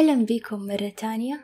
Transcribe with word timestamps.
أهلا 0.00 0.24
بكم 0.24 0.66
مرة 0.66 0.92
تانية 0.96 1.40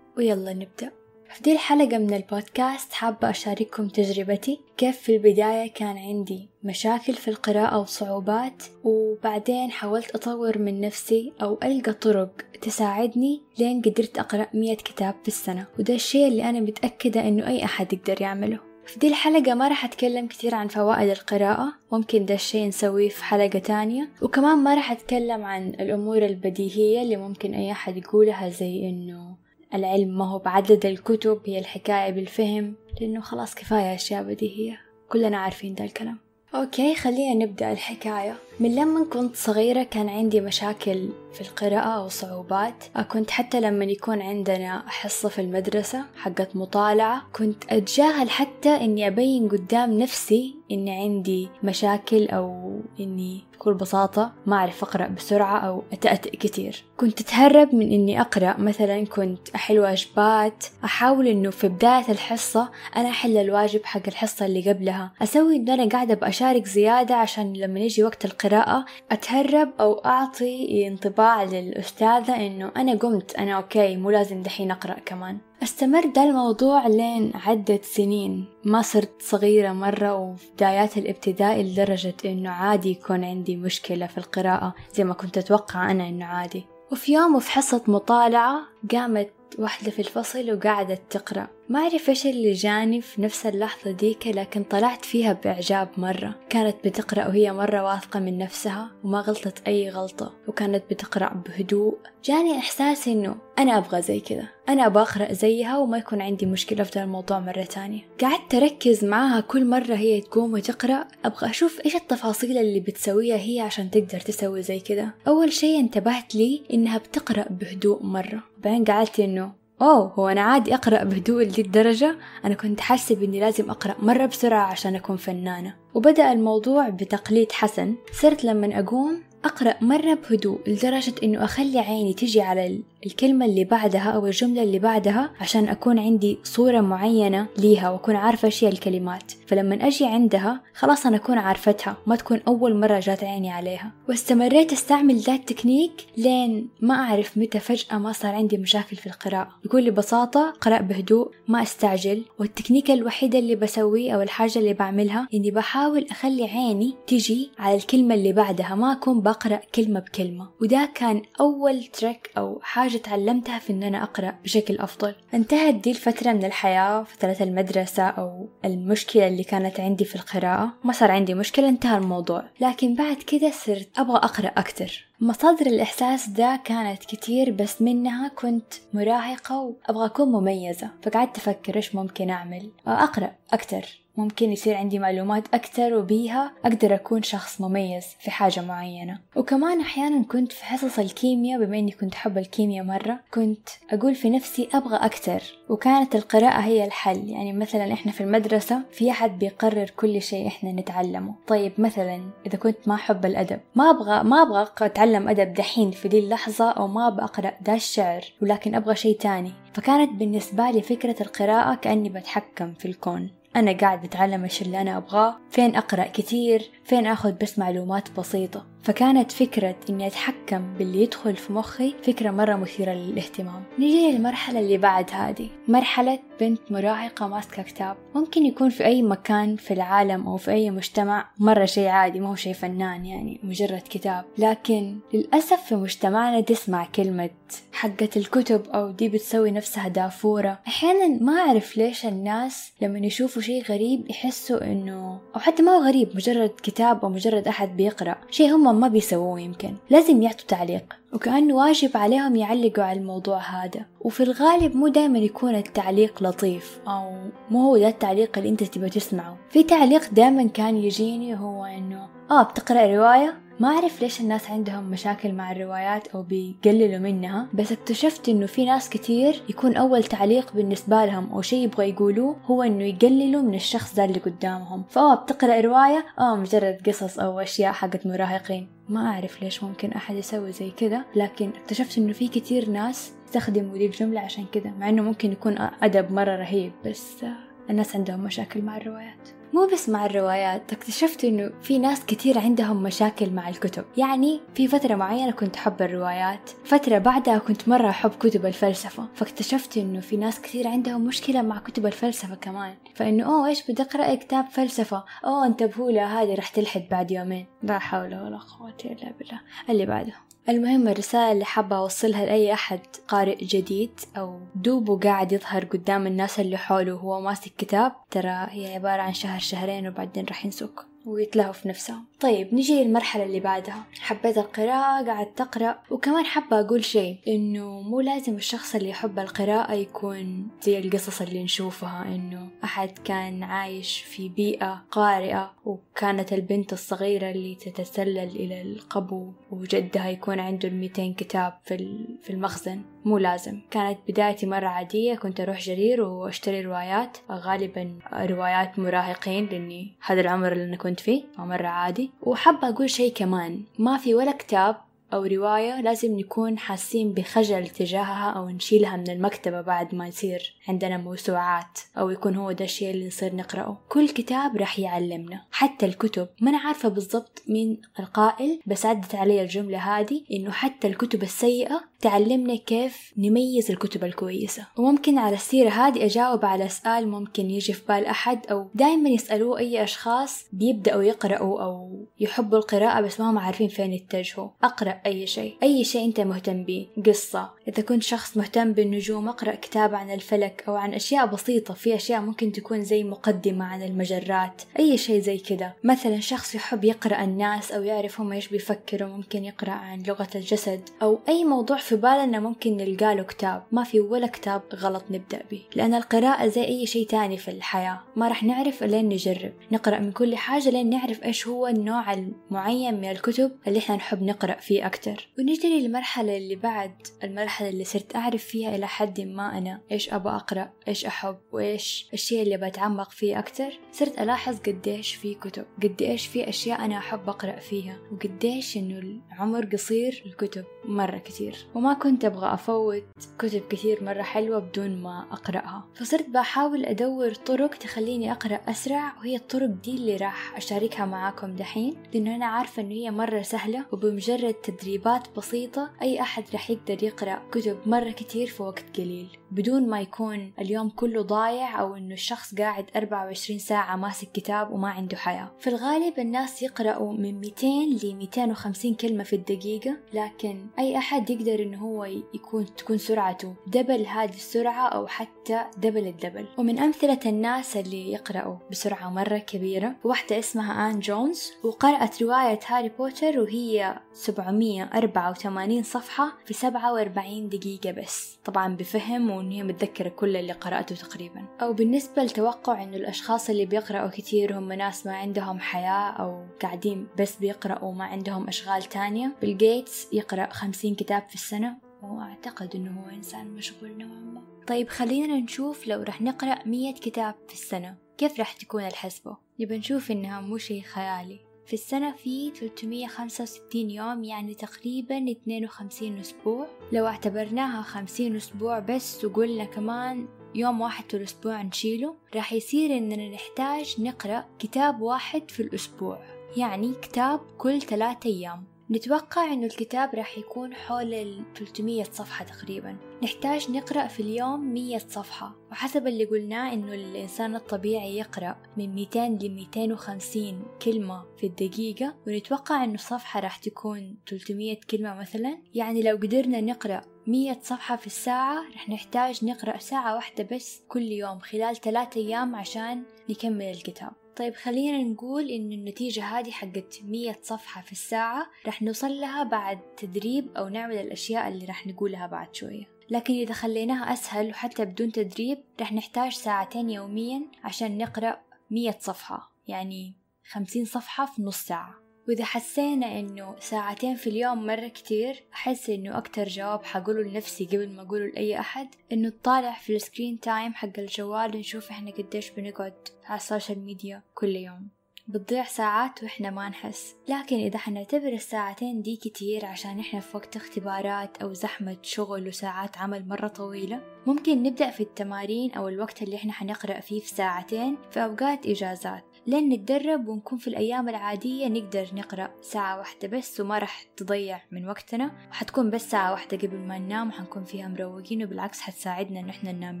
ويلا 0.16 0.52
نبدأ. 0.52 0.92
في 1.34 1.42
دي 1.42 1.52
الحلقة 1.52 1.98
من 1.98 2.14
البودكاست 2.14 2.92
حابة 2.92 3.30
أشارككم 3.30 3.88
تجربتي 3.88 4.60
كيف 4.76 4.96
في 4.96 5.16
البداية 5.16 5.72
كان 5.72 5.96
عندي 5.96 6.48
مشاكل 6.64 7.12
في 7.12 7.28
القراءة 7.28 7.80
وصعوبات 7.80 8.62
وبعدين 8.84 9.70
حاولت 9.70 10.14
أطور 10.14 10.58
من 10.58 10.80
نفسي 10.80 11.32
أو 11.42 11.58
ألقى 11.62 11.92
طرق 11.92 12.30
تساعدني 12.60 13.42
لين 13.58 13.82
قدرت 13.82 14.18
أقرأ 14.18 14.46
مية 14.54 14.76
كتاب 14.76 15.14
في 15.22 15.28
السنة. 15.28 15.66
وده 15.78 15.94
الشيء 15.94 16.28
اللي 16.28 16.50
أنا 16.50 16.60
متأكدة 16.60 17.28
إنه 17.28 17.46
أي 17.46 17.64
أحد 17.64 17.92
يقدر 17.92 18.22
يعمله. 18.22 18.71
في 18.86 18.98
دي 18.98 19.08
الحلقة 19.08 19.54
ما 19.54 19.68
راح 19.68 19.84
أتكلم 19.84 20.26
كثير 20.26 20.54
عن 20.54 20.68
فوائد 20.68 21.10
القراءة 21.10 21.72
ممكن 21.92 22.24
ده 22.24 22.34
الشيء 22.34 22.68
نسويه 22.68 23.08
في 23.08 23.24
حلقة 23.24 23.58
تانية. 23.58 24.08
وكمان 24.22 24.58
ما 24.58 24.74
راح 24.74 24.92
أتكلم 24.92 25.44
عن 25.44 25.68
الأمور 25.68 26.24
البديهية 26.26 27.02
اللي 27.02 27.16
ممكن 27.16 27.54
أي 27.54 27.72
أحد 27.72 27.96
يقولها 27.96 28.48
زي 28.48 28.88
إنه 28.88 29.36
العلم 29.74 30.18
ما 30.18 30.30
هو 30.30 30.38
بعدد 30.38 30.86
الكتب 30.86 31.40
هي 31.46 31.58
الحكاية 31.58 32.10
بالفهم 32.10 32.74
لأنه 33.00 33.20
خلاص 33.20 33.54
كفاية 33.54 33.94
أشياء 33.94 34.22
بديهية. 34.22 34.80
كلنا 35.08 35.38
عارفين 35.38 35.74
ده 35.74 35.84
الكلام. 35.84 36.18
أوكي 36.54 36.94
خلينا 36.94 37.44
نبدأ 37.44 37.72
الحكاية. 37.72 38.34
من 38.60 38.74
لما 38.74 39.04
كنت 39.04 39.36
صغيرة 39.36 39.82
كان 39.82 40.08
عندي 40.08 40.40
مشاكل 40.40 41.08
في 41.32 41.40
القراءة 41.40 42.04
وصعوبات 42.04 42.84
كنت 43.10 43.30
حتى 43.30 43.60
لما 43.60 43.84
يكون 43.84 44.22
عندنا 44.22 44.82
حصة 44.86 45.28
في 45.28 45.40
المدرسة 45.40 46.04
حقت 46.16 46.56
مطالعة 46.56 47.22
كنت 47.32 47.64
أتجاهل 47.70 48.30
حتى 48.30 48.68
إني 48.68 49.06
أبين 49.06 49.48
قدام 49.48 49.98
نفسي 49.98 50.54
إني 50.70 50.90
عندي 50.90 51.48
مشاكل 51.62 52.28
أو 52.28 52.72
إني 53.00 53.44
بكل 53.62 53.74
بساطة 53.74 54.32
ما 54.46 54.56
أعرف 54.56 54.82
أقرأ 54.82 55.06
بسرعة 55.06 55.58
أو 55.58 55.82
أتأتئ 55.92 56.36
كتير. 56.36 56.84
كنت 56.96 57.20
أتهرب 57.20 57.74
من 57.74 57.92
إني 57.92 58.20
أقرأ. 58.20 58.54
مثلا 58.58 59.06
كنت 59.06 59.48
أحل 59.54 59.78
واجبات 59.78 60.64
أحاول 60.84 61.26
إنه 61.26 61.50
في 61.50 61.68
بداية 61.68 62.08
الحصة 62.08 62.70
أنا 62.96 63.08
أحل 63.08 63.36
الواجب 63.36 63.84
حق 63.84 64.00
الحصة 64.08 64.46
اللي 64.46 64.70
قبلها. 64.70 65.12
أسوي 65.22 65.56
إنه 65.56 65.74
أنا 65.74 65.88
قاعدة 65.88 66.14
بأشارك 66.14 66.66
زيادة 66.66 67.14
عشان 67.14 67.52
لما 67.52 67.80
يجي 67.80 68.04
وقت 68.04 68.24
القراءة 68.24 68.84
أتهرب 69.12 69.70
أو 69.80 69.92
أعطي 69.94 70.88
انطباع 70.88 71.21
للأستاذة 71.22 72.46
إنه 72.46 72.70
أنا 72.76 72.94
قمت 72.94 73.34
أنا 73.34 73.52
أوكي 73.56 73.96
مو 73.96 74.10
لازم 74.10 74.42
دحين 74.42 74.70
أقرأ 74.70 74.96
كمان. 75.06 75.38
استمر 75.62 76.06
ده 76.06 76.24
الموضوع 76.24 76.86
لين 76.86 77.32
عدت 77.34 77.84
سنين. 77.84 78.44
ما 78.64 78.82
صرت 78.82 79.22
صغيرة 79.22 79.72
مرة 79.72 80.14
وفي 80.14 80.46
بدايات 80.54 80.96
الابتدائي 80.98 81.62
لدرجة 81.62 82.14
إنه 82.24 82.50
عادي 82.50 82.90
يكون 82.90 83.24
عندي 83.24 83.56
مشكلة 83.56 84.06
في 84.06 84.18
القراءة 84.18 84.74
زي 84.94 85.04
ما 85.04 85.14
كنت 85.14 85.38
أتوقع 85.38 85.90
أنا 85.90 86.08
إنه 86.08 86.24
عادي. 86.24 86.64
وفي 86.92 87.12
يوم 87.12 87.34
وفي 87.34 87.50
حصة 87.50 87.82
مطالعة 87.88 88.60
قامت 88.92 89.30
واحدة 89.58 89.90
في 89.90 89.98
الفصل 89.98 90.52
وقعدت 90.52 91.02
تقرأ. 91.10 91.46
ما 91.68 91.80
أعرف 91.80 92.08
إيش 92.08 92.26
اللي 92.26 92.52
جاني 92.52 93.00
في 93.00 93.22
نفس 93.22 93.46
اللحظة 93.46 93.90
ديك 93.90 94.26
لكن 94.26 94.62
طلعت 94.62 95.04
فيها 95.04 95.32
بإعجاب 95.32 95.88
مرة. 95.96 96.34
كانت 96.48 96.76
بتقرأ 96.84 97.26
وهي 97.26 97.52
مرة 97.52 97.82
واثقة 97.84 98.20
من 98.20 98.38
نفسها 98.38 98.90
وما 99.04 99.20
غلطت 99.20 99.68
أي 99.68 99.90
غلطة 99.90 100.32
وكانت 100.48 100.82
بتقرأ 100.90 101.42
بهدوء. 101.46 101.98
جاني 102.24 102.58
إحساس 102.58 103.08
إنه 103.08 103.36
أنا 103.58 103.78
أبغى 103.78 104.02
زي 104.02 104.20
كذا 104.20 104.48
أنا 104.68 104.86
أبغى 104.86 105.02
أقرأ 105.02 105.32
زيها 105.32 105.78
وما 105.78 105.98
يكون 105.98 106.22
عندي 106.22 106.46
مشكلة 106.46 106.84
في 106.84 107.02
الموضوع 107.02 107.38
مرة 107.38 107.62
تانية 107.62 108.00
قعدت 108.20 108.54
أركز 108.54 109.04
معاها 109.04 109.40
كل 109.40 109.64
مرة 109.64 109.94
هي 109.94 110.20
تقوم 110.20 110.52
وتقرأ 110.52 111.04
أبغى 111.24 111.50
أشوف 111.50 111.80
إيش 111.84 111.94
التفاصيل 111.96 112.58
اللي 112.58 112.80
بتسويها 112.80 113.36
هي 113.36 113.60
عشان 113.60 113.90
تقدر 113.90 114.20
تسوي 114.20 114.62
زي 114.62 114.80
كذا. 114.80 115.10
أول 115.28 115.52
شيء 115.52 115.80
انتبهت 115.80 116.34
لي 116.34 116.62
إنها 116.72 116.98
بتقرأ 116.98 117.44
بهدوء 117.50 118.02
مرة. 118.02 118.42
بعدين 118.64 118.84
قعدت 118.84 119.20
إنه 119.20 119.61
أوه 119.82 120.12
هو 120.18 120.28
أنا 120.28 120.40
عادي 120.40 120.74
أقرأ 120.74 121.04
بهدوء 121.04 121.42
لدي 121.42 121.62
الدرجة 121.62 122.16
أنا 122.44 122.54
كنت 122.54 122.80
حاسب 122.80 123.22
إني 123.22 123.40
لازم 123.40 123.70
أقرأ 123.70 123.94
مرة 123.98 124.26
بسرعة 124.26 124.66
عشان 124.66 124.94
أكون 124.94 125.16
فنانة. 125.16 125.74
وبدأ 125.94 126.32
الموضوع 126.32 126.88
بتقليد 126.88 127.52
حسن. 127.52 127.94
صرت 128.12 128.44
لما 128.44 128.78
أقوم 128.78 129.22
أقرأ 129.44 129.74
مرة 129.80 130.14
بهدوء 130.14 130.58
لدرجة 130.66 131.14
إنه 131.22 131.44
أخلي 131.44 131.78
عيني 131.78 132.14
تجي 132.14 132.40
على 132.40 132.80
الكلمة 133.06 133.44
اللي 133.44 133.64
بعدها 133.64 134.10
أو 134.10 134.26
الجملة 134.26 134.62
اللي 134.62 134.78
بعدها 134.78 135.30
عشان 135.40 135.68
أكون 135.68 135.98
عندي 135.98 136.38
صورة 136.44 136.80
معينة 136.80 137.46
ليها 137.58 137.90
وأكون 137.90 138.16
عارفة 138.16 138.46
إيش 138.46 138.64
هي 138.64 138.68
الكلمات. 138.68 139.32
فلما 139.46 139.86
أجي 139.86 140.06
عندها 140.06 140.60
خلاص 140.74 141.06
أنا 141.06 141.16
أكون 141.16 141.38
عارفتها 141.38 141.96
ما 142.06 142.16
تكون 142.16 142.40
أول 142.48 142.76
مرة 142.76 143.00
جات 143.00 143.24
عيني 143.24 143.50
عليها. 143.50 143.92
واستمريت 144.08 144.72
أستعمل 144.72 145.16
ذا 145.18 145.34
التكنيك 145.34 145.92
لين 146.16 146.68
ما 146.80 146.94
أعرف 146.94 147.38
متى 147.38 147.58
فجأة 147.58 147.98
ما 147.98 148.12
صار 148.12 148.34
عندي 148.34 148.58
مشاكل 148.58 148.96
في 148.96 149.06
القراءة. 149.06 149.48
بكل 149.64 149.90
بساطة 149.90 150.50
قرأ 150.60 150.80
بهدوء 150.80 151.30
ما 151.48 151.62
أستعجل. 151.62 152.22
والتكنيك 152.38 152.90
الوحيدة 152.90 153.38
اللي 153.38 153.54
بسويه 153.54 154.12
أو 154.12 154.22
الحاجة 154.22 154.58
اللي 154.58 154.74
بعملها 154.74 155.28
إني 155.34 155.50
بحاول 155.50 156.06
أخلي 156.10 156.44
عيني 156.44 156.94
تجي 157.06 157.50
على 157.58 157.76
الكلمة 157.76 158.14
اللي 158.14 158.32
بعدها 158.32 158.74
ما 158.74 158.92
أكون 158.92 159.20
بقرأ 159.32 159.60
كلمة 159.74 160.00
بكلمة 160.00 160.48
وده 160.62 160.88
كان 160.94 161.22
أول 161.40 161.84
trick 161.84 162.30
أو 162.38 162.60
حاجة 162.62 162.96
تعلمتها 162.96 163.58
في 163.58 163.72
إن 163.72 163.82
أنا 163.82 164.02
أقرأ 164.02 164.34
بشكل 164.44 164.78
أفضل. 164.78 165.14
انتهت 165.34 165.74
دي 165.74 165.90
الفترة 165.90 166.32
من 166.32 166.44
الحياة 166.44 167.02
فترة 167.02 167.36
المدرسة 167.40 168.02
أو 168.02 168.48
المشكلة 168.64 169.28
اللي 169.28 169.44
كانت 169.44 169.80
عندي 169.80 170.04
في 170.04 170.16
القراءة. 170.16 170.72
ما 170.84 170.92
صار 170.92 171.10
عندي 171.10 171.34
مشكلة 171.34 171.68
انتهى 171.68 171.98
الموضوع. 171.98 172.44
لكن 172.60 172.94
بعد 172.94 173.16
كده 173.16 173.50
صرت 173.50 173.88
أبغى 173.96 174.16
أقرأ 174.16 174.48
أكتر. 174.56 175.06
مصادر 175.20 175.66
الإحساس 175.66 176.28
ده 176.28 176.60
كانت 176.64 177.04
كتير 177.04 177.50
بس 177.50 177.82
منها 177.82 178.28
كنت 178.28 178.74
مراهقة 178.94 179.60
وأبغى 179.60 180.06
أكون 180.06 180.28
مميزة. 180.28 180.90
فقعدت 181.02 181.36
أفكر 181.36 181.76
إيش 181.76 181.94
ممكن 181.94 182.30
أعمل 182.30 182.70
أقرأ 182.86 183.32
أكتر. 183.52 184.01
ممكن 184.16 184.52
يصير 184.52 184.74
عندي 184.74 184.98
معلومات 184.98 185.44
أكتر 185.54 185.94
وبيها 185.94 186.52
أقدر 186.64 186.94
أكون 186.94 187.22
شخص 187.22 187.60
مميز 187.60 188.04
في 188.20 188.30
حاجة 188.30 188.60
معينة. 188.60 189.18
وكمان 189.36 189.80
أحيانا 189.80 190.24
كنت 190.24 190.52
في 190.52 190.64
حصص 190.64 190.98
الكيمياء 190.98 191.64
بما 191.64 191.78
أني 191.78 191.90
كنت 191.90 192.14
أحب 192.14 192.38
الكيمياء 192.38 192.84
مرة 192.84 193.20
كنت 193.34 193.68
أقول 193.90 194.14
في 194.14 194.30
نفسي 194.30 194.68
أبغى 194.74 194.96
أكتر 194.96 195.42
وكانت 195.68 196.14
القراءة 196.14 196.60
هي 196.60 196.84
الحل. 196.84 197.28
يعني 197.28 197.52
مثلا 197.52 197.92
إحنا 197.92 198.12
في 198.12 198.20
المدرسة 198.20 198.82
في 198.92 199.10
أحد 199.10 199.38
بيقرر 199.38 199.90
كل 199.96 200.22
شيء 200.22 200.46
إحنا 200.46 200.72
نتعلمه. 200.72 201.34
طيب 201.46 201.72
مثلا 201.78 202.20
إذا 202.46 202.58
كنت 202.58 202.76
ما 202.86 202.94
أحب 202.94 203.26
الأدب 203.26 203.60
ما 203.74 203.90
أبغى 203.90 204.22
ما 204.22 204.42
أبغى 204.42 204.68
أتعلم 204.82 205.28
أدب 205.28 205.54
دحين 205.54 205.90
في 205.90 206.08
دي 206.08 206.18
اللحظة 206.18 206.70
أو 206.70 206.88
ما 206.88 207.08
أبغى 207.08 207.24
أقرأ 207.24 207.52
دا 207.60 207.74
الشعر 207.74 208.24
ولكن 208.42 208.74
أبغى 208.74 208.96
شيء 208.96 209.16
تاني. 209.16 209.52
فكانت 209.74 210.12
بالنسبة 210.12 210.70
لي 210.70 210.82
فكرة 210.82 211.22
القراءة 211.22 211.74
كأني 211.74 212.08
بتحكم 212.08 212.74
في 212.74 212.88
الكون. 212.88 213.30
أنا 213.56 213.72
قاعد 213.72 214.02
بتعلم 214.02 214.42
إيش 214.44 214.62
اللي 214.62 214.80
أنا 214.80 214.96
أبغاه 214.96 215.36
فين 215.50 215.76
أقرأ 215.76 216.06
كتير 216.06 216.70
فين 216.84 217.06
أخذ 217.06 217.32
بس 217.32 217.58
معلومات 217.58 218.10
بسيطة. 218.18 218.71
فكانت 218.82 219.32
فكرة 219.32 219.76
إني 219.90 220.06
أتحكم 220.06 220.74
باللي 220.78 221.02
يدخل 221.02 221.36
في 221.36 221.52
مخي 221.52 221.94
فكرة 222.02 222.30
مرة 222.30 222.56
مثيرة 222.56 222.92
للاهتمام. 222.92 223.62
نيجي 223.78 224.12
للمرحلة 224.12 224.60
اللي 224.60 224.78
بعد 224.78 225.10
هذه 225.12 225.48
مرحلة 225.68 226.18
بنت 226.40 226.60
مراهقة 226.70 227.28
ماسكة 227.28 227.62
كتاب. 227.62 227.96
ممكن 228.14 228.46
يكون 228.46 228.70
في 228.70 228.84
أي 228.84 229.02
مكان 229.02 229.56
في 229.56 229.74
العالم 229.74 230.26
أو 230.28 230.36
في 230.36 230.50
أي 230.50 230.70
مجتمع 230.70 231.28
مرة 231.38 231.64
شيء 231.64 231.88
عادي 231.88 232.20
ما 232.20 232.28
هو 232.28 232.34
شيء 232.34 232.52
فنان 232.52 233.06
يعني 233.06 233.40
مجرد 233.42 233.82
كتاب. 233.90 234.24
لكن 234.38 234.98
للأسف 235.14 235.60
في 235.62 235.74
مجتمعنا 235.74 236.40
تسمع 236.40 236.86
كلمة 236.94 237.30
حقة 237.72 238.08
الكتب 238.16 238.62
أو 238.68 238.90
دي 238.90 239.08
بتسوي 239.08 239.50
نفسها 239.50 239.88
دافورة. 239.88 240.58
أحيانا 240.68 241.22
ما 241.22 241.32
أعرف 241.32 241.76
ليش 241.76 242.06
الناس 242.06 242.72
لما 242.80 242.98
يشوفوا 242.98 243.42
شيء 243.42 243.62
غريب 243.62 244.10
يحسوا 244.10 244.64
إنه 244.64 245.18
أو 245.34 245.40
حتى 245.40 245.62
ما 245.62 245.72
هو 245.72 245.82
غريب 245.82 246.08
مجرد 246.14 246.50
كتاب 246.62 247.04
أو 247.04 247.08
مجرد 247.08 247.48
أحد 247.48 247.76
بيقرأ. 247.76 248.16
شيء 248.30 248.56
هم 248.56 248.71
ما 248.72 248.88
بيسووه 248.88 249.40
يمكن. 249.40 249.74
لازم 249.90 250.22
يعطوا 250.22 250.46
تعليق. 250.48 250.96
وكأنه 251.12 251.54
واجب 251.54 251.96
عليهم 251.96 252.36
يعلقوا 252.36 252.84
على 252.84 253.00
الموضوع 253.00 253.38
هذا. 253.38 253.84
وفي 254.00 254.22
الغالب 254.22 254.76
مو 254.76 254.88
دائما 254.88 255.18
يكون 255.18 255.54
التعليق 255.54 256.22
لطيف. 256.22 256.80
أو 256.88 257.12
مو 257.50 257.62
هو 257.62 257.78
ده 257.78 257.88
التعليق 257.88 258.38
اللي 258.38 258.48
أنت 258.48 258.62
تبغى 258.64 258.90
تسمعه. 258.90 259.36
في 259.50 259.62
تعليق 259.62 260.10
دائما 260.12 260.46
كان 260.46 260.76
يجيني 260.76 261.38
هو 261.38 261.64
إنه 261.64 262.08
آه 262.30 262.42
بتقرأ 262.42 262.96
رواية؟ 262.96 263.34
ما 263.60 263.68
أعرف 263.68 264.02
ليش 264.02 264.20
الناس 264.20 264.50
عندهم 264.50 264.90
مشاكل 264.90 265.32
مع 265.32 265.52
الروايات 265.52 266.08
أو 266.08 266.22
بيقللوا 266.22 266.98
منها 266.98 267.48
بس 267.54 267.72
اكتشفت 267.72 268.28
إنه 268.28 268.46
في 268.46 268.64
ناس 268.64 268.88
كتير 268.88 269.42
يكون 269.48 269.76
أول 269.76 270.04
تعليق 270.04 270.52
بالنسبة 270.54 271.04
لهم 271.04 271.32
أو 271.32 271.42
شيء 271.42 271.64
يبغى 271.64 271.88
يقولوه 271.90 272.36
هو 272.46 272.62
إنه 272.62 272.84
يقللوا 272.84 273.42
من 273.42 273.54
الشخص 273.54 273.94
ذا 273.94 274.04
اللي 274.04 274.18
قدامهم. 274.18 274.84
فأه 274.90 275.14
بتقرأ 275.14 275.60
رواية 275.60 276.06
آه 276.18 276.36
مجرد 276.36 276.78
قصص 276.86 277.18
أو 277.18 277.40
أشياء 277.40 277.72
حقت 277.72 278.06
مراهقين. 278.06 278.68
ما 278.88 279.06
أعرف 279.06 279.42
ليش 279.42 279.62
ممكن 279.62 279.92
أحد 279.92 280.14
يسوي 280.14 280.52
زي 280.52 280.70
كذا 280.70 281.04
لكن 281.16 281.50
اكتشفت 281.62 281.98
إنه 281.98 282.12
في 282.12 282.28
كتير 282.28 282.70
ناس 282.70 283.12
يستخدموا 283.26 283.78
دي 283.78 283.86
الجملة 283.86 284.20
عشان 284.20 284.44
كذا 284.52 284.70
مع 284.70 284.88
إنه 284.88 285.02
ممكن 285.02 285.32
يكون 285.32 285.54
أدب 285.82 286.12
مرة 286.12 286.36
رهيب 286.36 286.72
بس 286.86 287.24
الناس 287.70 287.96
عندهم 287.96 288.20
مشاكل 288.20 288.62
مع 288.62 288.76
الروايات. 288.76 289.28
مو 289.52 289.66
بس 289.72 289.88
مع 289.88 290.06
الروايات 290.06 290.72
اكتشفت 290.72 291.24
إنه 291.24 291.50
في 291.62 291.78
ناس 291.78 292.06
كثير 292.06 292.38
عندهم 292.38 292.82
مشاكل 292.82 293.30
مع 293.30 293.48
الكتب. 293.48 293.84
يعني 293.96 294.40
في 294.54 294.68
فترة 294.68 294.94
معينة 294.94 295.30
كنت 295.30 295.56
أحب 295.56 295.82
الروايات 295.82 296.50
فترة 296.64 296.98
بعدها 296.98 297.38
كنت 297.38 297.68
مرة 297.68 297.88
أحب 297.88 298.10
كتب 298.10 298.46
الفلسفة. 298.46 299.08
فاكتشفت 299.14 299.76
إنه 299.76 300.00
في 300.00 300.16
ناس 300.16 300.40
كثير 300.40 300.68
عندهم 300.68 301.04
مشكلة 301.04 301.42
مع 301.42 301.58
كتب 301.58 301.86
الفلسفة 301.86 302.34
كمان. 302.34 302.74
فإنه 302.94 303.24
أوه 303.24 303.46
إيش 303.46 303.70
بدي 303.70 303.82
أقرأ 303.82 304.14
كتاب 304.14 304.46
فلسفة؟ 304.50 305.04
أوه 305.24 305.46
انتبهوا 305.46 305.90
له 305.90 306.22
هذه 306.22 306.34
رح 306.34 306.48
تلحد 306.48 306.84
بعد 306.90 307.10
يومين. 307.10 307.46
لا 307.62 307.78
حول 307.78 308.14
ولا 308.14 308.38
قوة 308.38 308.74
إلا 308.84 309.12
بالله. 309.18 309.40
اللي 309.70 309.86
بعده. 309.86 310.12
المهم 310.48 310.88
الرسالة 310.88 311.32
اللي 311.32 311.44
حابة 311.44 311.76
أوصلها 311.76 312.26
لأي 312.26 312.52
أحد 312.52 312.80
قارئ 313.08 313.44
جديد 313.44 314.00
أو 314.16 314.40
دوبه 314.54 314.98
قاعد 314.98 315.32
يظهر 315.32 315.64
قدام 315.64 316.06
الناس 316.06 316.40
اللي 316.40 316.56
حوله 316.56 316.92
وهو 316.92 317.20
ماسك 317.20 317.52
كتاب 317.58 317.92
ترى 318.10 318.46
هي 318.50 318.74
عبارة 318.74 319.02
عن 319.02 319.14
شهر 319.14 319.40
شهرين 319.40 319.88
وبعدين 319.88 320.24
راح 320.24 320.44
ينسوك 320.44 320.86
ويتلهوا 321.06 321.52
في 321.52 321.68
نفسهم. 321.68 322.04
طيب 322.22 322.54
نجي 322.54 322.84
للمرحلة 322.84 323.24
اللي 323.24 323.40
بعدها. 323.40 323.84
حبيت 324.00 324.38
القراءة 324.38 325.06
قعدت 325.06 325.40
أقرأ 325.40 325.78
وكمان 325.90 326.24
حابة 326.24 326.60
أقول 326.60 326.84
شيء 326.84 327.18
إنه 327.28 327.80
مو 327.80 328.00
لازم 328.00 328.34
الشخص 328.34 328.74
اللي 328.74 328.88
يحب 328.88 329.18
القراءة 329.18 329.72
يكون 329.72 330.48
زي 330.62 330.78
القصص 330.78 331.22
اللي 331.22 331.44
نشوفها 331.44 332.04
إنه 332.06 332.48
أحد 332.64 332.98
كان 333.04 333.42
عايش 333.42 334.00
في 334.00 334.28
بيئة 334.28 334.84
قارئة 334.90 335.52
وكانت 335.64 336.32
البنت 336.32 336.72
الصغيرة 336.72 337.30
اللي 337.30 337.54
تتسلل 337.54 338.18
إلى 338.18 338.62
القبو 338.62 339.32
وجدها 339.50 340.10
يكون 340.10 340.40
عنده 340.40 340.68
الميتين 340.68 341.14
كتاب 341.14 341.52
في 341.64 342.06
في 342.22 342.30
المخزن. 342.30 342.82
مو 343.04 343.18
لازم. 343.18 343.60
كانت 343.70 343.98
بدايتي 344.08 344.46
مرة 344.46 344.66
عادية 344.66 345.14
كنت 345.14 345.40
أروح 345.40 345.60
جرير 345.60 346.02
وأشتري 346.02 346.60
روايات. 346.60 347.18
غالبا 347.30 347.98
روايات 348.12 348.78
مراهقين 348.78 349.46
لأني 349.46 349.96
هذا 350.06 350.20
العمر 350.20 350.52
اللي 350.52 350.64
أنا 350.64 350.76
كنت 350.76 351.00
فيه 351.00 351.22
مرة 351.38 351.66
عادي. 351.66 352.10
وحابة 352.22 352.68
أقول 352.68 352.90
شيء 352.90 353.12
كمان. 353.12 353.62
ما 353.78 353.98
في 353.98 354.14
ولا 354.14 354.32
كتاب 354.32 354.76
أو 355.12 355.22
رواية 355.24 355.80
لازم 355.80 356.18
نكون 356.18 356.58
حاسين 356.58 357.12
بخجل 357.12 357.68
تجاهها 357.68 358.30
أو 358.30 358.48
نشيلها 358.48 358.96
من 358.96 359.10
المكتبة 359.10 359.60
بعد 359.60 359.94
ما 359.94 360.08
يصير 360.08 360.54
عندنا 360.68 360.96
موسوعات 360.96 361.78
أو 361.98 362.10
يكون 362.10 362.36
هو 362.36 362.52
ده 362.52 362.64
الشيء 362.64 362.90
اللي 362.90 363.06
نصير 363.06 363.36
نقرأه. 363.36 363.78
كل 363.88 364.08
كتاب 364.08 364.56
راح 364.56 364.78
يعلمنا. 364.78 365.44
حتى 365.50 365.86
الكتب. 365.86 366.28
ما 366.40 366.50
أنا 366.50 366.58
عارفة 366.58 366.88
بالضبط 366.88 367.42
مين 367.48 367.80
القائل 368.00 368.60
بس 368.66 368.86
عدت 368.86 369.14
علي 369.14 369.42
الجملة 369.42 369.78
هذه 369.78 370.22
إنه 370.32 370.50
حتى 370.50 370.86
الكتب 370.86 371.22
السيئة 371.22 371.80
تعلمنا 372.00 372.56
كيف 372.56 373.12
نميز 373.16 373.70
الكتب 373.70 374.04
الكويسة. 374.04 374.66
وممكن 374.78 375.18
على 375.18 375.34
السيرة 375.34 375.70
هذه 375.70 376.04
أجاوب 376.04 376.44
على 376.44 376.68
سؤال 376.68 377.08
ممكن 377.08 377.50
يجي 377.50 377.72
في 377.72 377.82
بال 377.88 378.06
أحد 378.06 378.46
أو 378.46 378.70
دائما 378.74 379.08
يسألوه 379.10 379.58
أي 379.58 379.82
أشخاص 379.82 380.46
بيبدأوا 380.52 381.02
يقرأوا 381.02 381.62
أو 381.62 382.06
يحبوا 382.20 382.58
القراءة 382.58 383.00
بس 383.00 383.20
ما 383.20 383.30
هم 383.30 383.38
عارفين 383.38 383.68
فين 383.68 383.92
يتجهوا 383.92 384.48
أقرأ. 384.62 385.01
أي 385.06 385.26
شيء. 385.26 385.54
أي 385.62 385.84
شيء 385.84 386.04
أنت 386.04 386.20
مهتم 386.20 386.64
به. 386.64 386.86
قصة. 387.06 387.50
إذا 387.68 387.82
كنت 387.82 388.02
شخص 388.02 388.36
مهتم 388.36 388.72
بالنجوم 388.72 389.28
أقرأ 389.28 389.54
كتاب 389.54 389.94
عن 389.94 390.10
الفلك 390.10 390.64
أو 390.68 390.76
عن 390.76 390.94
أشياء 390.94 391.26
بسيطة. 391.26 391.74
في 391.74 391.94
أشياء 391.94 392.20
ممكن 392.20 392.52
تكون 392.52 392.84
زي 392.84 393.04
مقدمة 393.04 393.64
عن 393.64 393.82
المجرات. 393.82 394.62
أي 394.78 394.96
شيء 394.96 395.20
زي 395.20 395.38
كذا. 395.38 395.72
مثلا 395.84 396.20
شخص 396.20 396.54
يحب 396.54 396.84
يقرأ 396.84 397.24
الناس 397.24 397.72
أو 397.72 397.82
يعرف 397.82 398.20
هم 398.20 398.32
إيش 398.32 398.48
بيفكروا. 398.48 399.08
ممكن 399.08 399.44
يقرأ 399.44 399.70
عن 399.70 400.02
لغة 400.02 400.28
الجسد 400.34 400.88
أو 401.02 401.20
أي 401.28 401.44
موضوع 401.44 401.76
في 401.76 401.96
بالنا 401.96 402.40
ممكن 402.40 402.76
نلقى 402.76 403.14
له 403.14 403.22
كتاب. 403.22 403.62
ما 403.72 403.84
في 403.84 404.00
ولا 404.00 404.26
كتاب 404.26 404.62
غلط 404.74 405.04
نبدأ 405.10 405.42
به. 405.50 405.62
لأن 405.74 405.94
القراءة 405.94 406.46
زي 406.46 406.64
أي 406.64 406.86
شيء 406.86 407.06
تاني 407.06 407.36
في 407.36 407.50
الحياة. 407.50 408.00
ما 408.16 408.28
راح 408.28 408.44
نعرف 408.44 408.82
إلين 408.82 409.08
نجرب. 409.08 409.52
نقرأ 409.72 409.98
من 409.98 410.12
كل 410.12 410.36
حاجة 410.36 410.70
لين 410.70 410.90
نعرف 410.90 411.24
إيش 411.24 411.48
هو 411.48 411.66
النوع 411.66 412.12
المعين 412.12 412.94
من 412.94 413.10
الكتب 413.10 413.52
اللي 413.66 413.78
إحنا 413.78 413.96
نحب 413.96 414.22
نقرأ 414.22 414.56
فيه 414.60 414.86
أكتر. 414.92 415.28
ونجي 415.38 415.80
للمرحلة 415.80 416.36
اللي 416.36 416.56
بعد 416.56 417.06
المرحلة 417.24 417.68
اللي 417.68 417.84
صرت 417.84 418.16
أعرف 418.16 418.44
فيها 418.44 418.76
إلى 418.76 418.86
حد 418.86 419.20
ما 419.20 419.58
أنا 419.58 419.80
إيش 419.92 420.12
أبغى 420.12 420.36
أقرأ 420.36 420.72
إيش 420.88 421.04
أحب 421.04 421.36
وإيش 421.52 422.08
الشيء 422.14 422.42
اللي 422.42 422.56
بتعمق 422.56 423.10
فيه 423.10 423.38
أكتر 423.38 423.78
صرت 423.92 424.20
ألاحظ 424.20 424.58
قديش 424.58 425.14
في 425.14 425.34
كتب 425.34 425.64
قديش 425.82 426.26
في 426.26 426.48
أشياء 426.48 426.84
أنا 426.84 426.98
أحب 426.98 427.28
أقرأ 427.28 427.56
فيها 427.56 427.98
وقديش 428.12 428.76
إنه 428.76 429.20
العمر 429.32 429.64
قصير 429.64 430.22
الكتب 430.26 430.64
مرة 430.84 431.18
كتير. 431.18 431.66
وما 431.74 431.94
كنت 431.94 432.24
أبغى 432.24 432.54
أفوت 432.54 433.04
كتب 433.38 433.62
كثير 433.70 434.04
مرة 434.04 434.22
حلوة 434.22 434.58
بدون 434.58 435.02
ما 435.02 435.26
أقرأها. 435.32 435.88
فصرت 435.94 436.28
بحاول 436.28 436.84
أدور 436.84 437.34
طرق 437.34 437.74
تخليني 437.74 438.32
أقرأ 438.32 438.60
أسرع 438.68 439.18
وهي 439.18 439.36
الطرق 439.36 439.66
دي 439.68 439.90
اللي 439.90 440.16
راح 440.16 440.56
أشاركها 440.56 441.06
معاكم 441.06 441.56
دحين 441.56 441.96
لأنه 442.14 442.36
أنا 442.36 442.46
عارفة 442.46 442.82
إنه 442.82 442.94
هي 442.94 443.10
مرة 443.10 443.42
سهلة 443.42 443.86
وبمجرد 443.92 444.54
تدريبات 444.72 445.36
بسيطة 445.36 445.90
أي 446.02 446.20
أحد 446.20 446.44
راح 446.52 446.70
يقدر 446.70 447.04
يقرأ 447.04 447.42
كتب 447.52 447.78
مرة 447.86 448.10
كتير 448.10 448.46
في 448.46 448.62
وقت 448.62 448.84
قليل. 448.96 449.41
بدون 449.52 449.88
ما 449.88 450.00
يكون 450.00 450.52
اليوم 450.58 450.88
كله 450.88 451.22
ضايع 451.22 451.80
أو 451.80 451.96
إنه 451.96 452.14
الشخص 452.14 452.54
قاعد 452.54 452.90
24 452.96 453.58
ساعة 453.58 453.96
ماسك 453.96 454.32
كتاب 454.32 454.72
وما 454.72 454.88
عنده 454.88 455.16
حياة. 455.16 455.50
في 455.60 455.70
الغالب 455.70 456.18
الناس 456.18 456.62
يقرأوا 456.62 457.12
من 457.12 457.40
200 457.40 457.66
ل 458.02 458.14
250 458.14 458.94
كلمة 458.94 459.24
في 459.24 459.36
الدقيقة 459.36 459.96
لكن 460.14 460.66
أي 460.78 460.98
أحد 460.98 461.30
يقدر 461.30 461.62
إنه 461.62 461.78
هو 461.78 462.04
يكون 462.34 462.66
تكون 462.76 462.98
سرعته 462.98 463.54
double 463.66 464.06
هذه 464.06 464.34
السرعة 464.34 464.88
أو 464.88 465.06
حتى 465.06 465.64
double 465.78 466.06
ال 466.06 466.11
double. 466.11 466.46
ومن 466.58 466.78
أمثلة 466.78 467.20
الناس 467.26 467.76
اللي 467.76 468.12
يقرأوا 468.12 468.56
بسرعة 468.70 469.10
مرة 469.10 469.38
كبيرة 469.38 469.94
واحدة 470.04 470.38
اسمها 470.38 470.90
آن 470.90 471.00
جونز 471.00 471.52
وقرأت 471.64 472.22
رواية 472.22 472.60
هاري 472.66 472.88
بوتر 472.88 473.40
وهي 473.40 473.98
784 474.12 475.82
صفحة 475.82 476.32
في 476.44 476.54
47 476.54 477.48
دقيقة 477.48 477.90
بس. 477.90 478.38
طبعا 478.44 478.76
بفهم 478.76 479.41
وإن 479.42 479.50
هي 479.50 479.62
متذكرة 479.62 480.08
كل 480.08 480.36
اللي 480.36 480.52
قرأته 480.52 480.96
تقريبا. 480.96 481.44
أو 481.62 481.72
بالنسبة 481.72 482.22
لتوقع 482.22 482.82
إنه 482.82 482.96
الأشخاص 482.96 483.50
اللي 483.50 483.66
بيقرأوا 483.66 484.10
كتير 484.10 484.58
هم 484.58 484.72
ناس 484.72 485.06
ما 485.06 485.16
عندهم 485.16 485.60
حياة 485.60 486.10
أو 486.10 486.46
قاعدين 486.62 487.08
بس 487.18 487.36
بيقرأوا 487.36 487.94
ما 487.94 488.04
عندهم 488.04 488.48
أشغال 488.48 488.82
تانية. 488.82 489.36
بيل 489.40 489.58
جيتس 489.58 490.08
يقرأ 490.12 490.52
50 490.52 490.94
كتاب 490.94 491.28
في 491.28 491.34
السنة 491.34 491.76
وأعتقد 492.02 492.76
إنه 492.76 493.00
هو 493.00 493.08
إنسان 493.16 493.54
مشغول 493.54 493.98
نوعا 493.98 494.20
ما. 494.20 494.42
طيب 494.66 494.88
خلينا 494.88 495.40
نشوف 495.40 495.86
لو 495.86 496.02
رح 496.02 496.22
نقرأ 496.22 496.68
مية 496.68 496.94
كتاب 496.94 497.34
في 497.48 497.54
السنة 497.54 497.96
كيف 498.18 498.40
رح 498.40 498.52
تكون 498.52 498.86
الحسبة؟ 498.86 499.36
نبى 499.60 499.78
نشوف 499.78 500.10
إنها 500.10 500.40
مو 500.40 500.58
شي 500.58 500.82
خيالي. 500.82 501.51
في 501.66 501.72
السنة 501.72 502.12
في 502.12 502.50
365 502.50 503.90
يوم 503.90 504.24
يعني 504.24 504.54
تقريبا 504.54 505.30
52 505.30 506.18
أسبوع. 506.18 506.66
لو 506.92 507.06
اعتبرناها 507.06 507.82
50 507.82 508.36
أسبوع 508.36 508.78
بس 508.78 509.24
وقلنا 509.24 509.64
كمان 509.64 510.28
يوم 510.54 510.80
واحد 510.80 511.04
في 511.10 511.16
الأسبوع 511.16 511.62
نشيله 511.62 512.14
راح 512.34 512.52
يصير 512.52 512.96
إننا 512.96 513.28
نحتاج 513.28 513.96
نقرأ 513.98 514.44
كتاب 514.58 515.00
واحد 515.00 515.50
في 515.50 515.62
الأسبوع 515.62 516.22
يعني 516.56 516.92
كتاب 517.02 517.40
كل 517.58 517.82
ثلاثة 517.82 518.30
أيام. 518.30 518.64
نتوقع 518.90 519.52
إنه 519.52 519.66
الكتاب 519.66 520.14
راح 520.14 520.38
يكون 520.38 520.74
حول 520.74 521.14
ال 521.14 521.42
300 521.54 522.04
صفحة 522.04 522.44
تقريبا. 522.44 522.96
نحتاج 523.22 523.70
نقرأ 523.70 524.06
في 524.06 524.20
اليوم 524.20 524.60
100 524.74 524.98
صفحة 524.98 525.54
وحسب 525.70 526.06
اللي 526.06 526.24
قلناه 526.24 526.72
إنه 526.72 526.94
الإنسان 526.94 527.54
الطبيعي 527.54 528.16
يقرأ 528.16 528.56
من 528.76 528.94
200 528.94 529.28
ل 529.28 529.50
250 529.50 530.62
كلمة 530.82 531.24
في 531.36 531.46
الدقيقة 531.46 532.14
ونتوقع 532.26 532.84
إنه 532.84 532.94
الصفحة 532.94 533.40
راح 533.40 533.56
تكون 533.56 534.16
300 534.28 534.76
كلمة 534.90 535.14
مثلا. 535.14 535.58
يعني 535.74 536.02
لو 536.02 536.16
قدرنا 536.16 536.60
نقرأ 536.60 537.00
مية 537.26 537.58
صفحة 537.62 537.96
في 537.96 538.06
الساعة 538.06 538.68
رح 538.74 538.88
نحتاج 538.88 539.44
نقرأ 539.44 539.78
ساعة 539.78 540.14
واحدة 540.14 540.48
بس 540.52 540.82
كل 540.88 541.02
يوم 541.02 541.38
خلال 541.38 541.76
ثلاثة 541.76 542.20
أيام 542.20 542.54
عشان 542.54 543.02
نكمل 543.30 543.70
الكتاب. 543.70 544.12
طيب 544.36 544.54
خلينا 544.54 545.02
نقول 545.02 545.50
إن 545.50 545.72
النتيجة 545.72 546.24
هذه 546.24 546.50
حقت 546.50 547.00
مية 547.04 547.38
صفحة 547.42 547.82
في 547.82 547.92
الساعة 547.92 548.46
رح 548.66 548.82
نوصل 548.82 549.10
لها 549.10 549.42
بعد 549.44 549.78
تدريب 549.96 550.56
أو 550.56 550.68
نعمل 550.68 550.96
الأشياء 550.96 551.48
اللي 551.48 551.64
رح 551.64 551.86
نقولها 551.86 552.26
بعد 552.26 552.54
شوية. 552.54 552.92
لكن 553.12 553.34
إذا 553.34 553.52
خليناها 553.52 554.12
أسهل 554.12 554.50
وحتى 554.50 554.84
بدون 554.84 555.12
تدريب 555.12 555.58
رح 555.80 555.92
نحتاج 555.92 556.32
ساعتين 556.32 556.90
يوميا 556.90 557.42
عشان 557.64 557.98
نقرأ 557.98 558.40
مية 558.70 558.96
صفحة 559.00 559.52
يعني 559.68 560.14
خمسين 560.50 560.84
صفحة 560.84 561.26
في 561.26 561.42
نص 561.42 561.62
ساعة. 561.62 561.94
وإذا 562.28 562.44
حسينا 562.44 563.18
إنه 563.18 563.56
ساعتين 563.60 564.16
في 564.16 564.30
اليوم 564.30 564.66
مرة 564.66 564.88
كتير 564.88 565.44
أحس 565.52 565.90
إنه 565.90 566.18
أكتر 566.18 566.48
جواب 566.48 566.84
حقوله 566.84 567.22
لنفسي 567.22 567.64
قبل 567.66 567.88
ما 567.90 568.02
أقوله 568.02 568.26
لأي 568.26 568.60
أحد 568.60 568.88
إنه 569.12 569.28
نطالع 569.28 569.78
في 569.78 569.96
ال 569.96 570.02
screen 570.02 570.40
time 570.40 570.74
حق 570.74 570.98
الجوال 570.98 571.56
ونشوف 571.56 571.90
إحنا 571.90 572.10
قديش 572.10 572.50
بنقعد 572.50 573.08
على 573.24 573.36
ال 573.36 573.42
social 573.42 573.78
media 573.78 574.22
كل 574.34 574.56
يوم. 574.56 574.88
بتضيع 575.26 575.64
ساعات 575.64 576.22
وإحنا 576.22 576.50
ما 576.50 576.68
نحس. 576.68 577.14
لكن 577.28 577.56
إذا 577.56 577.78
حنعتبر 577.78 578.28
الساعتين 578.32 579.02
دي 579.02 579.16
كتير 579.16 579.66
عشان 579.66 579.98
إحنا 580.00 580.20
في 580.20 580.36
وقت 580.36 580.56
اختبارات 580.56 581.42
أو 581.42 581.52
زحمة 581.52 581.96
شغل 582.02 582.48
وساعات 582.48 582.98
عمل 582.98 583.28
مرة 583.28 583.48
طويلة 583.48 584.00
ممكن 584.26 584.62
نبدأ 584.62 584.90
في 584.90 585.02
التمارين 585.02 585.72
أو 585.72 585.88
الوقت 585.88 586.22
اللي 586.22 586.36
إحنا 586.36 586.52
حنقرأ 586.52 587.00
فيه 587.00 587.20
في 587.20 587.28
ساعتين 587.28 587.98
في 588.10 588.24
أوقات 588.24 588.66
إجازات. 588.66 589.24
لين 589.46 589.68
نتدرب 589.68 590.28
ونكون 590.28 590.58
في 590.58 590.68
الأيام 590.68 591.08
العادية 591.08 591.68
نقدر 591.68 592.08
نقرأ 592.12 592.50
ساعة 592.60 592.98
واحدة 592.98 593.28
بس 593.28 593.60
وما 593.60 593.78
راح 593.78 594.02
تضيع 594.16 594.60
من 594.70 594.88
وقتنا. 594.88 595.48
وحتكون 595.50 595.90
بس 595.90 596.10
ساعة 596.10 596.32
واحدة 596.32 596.56
قبل 596.56 596.78
ما 596.78 596.98
ننام 596.98 597.28
وحنكون 597.28 597.64
فيها 597.64 597.88
مروقين 597.88 598.44
وبالعكس 598.44 598.80
حتساعدنا 598.80 599.40
إن 599.40 599.48
إحنا 599.48 599.72
ننام 599.72 600.00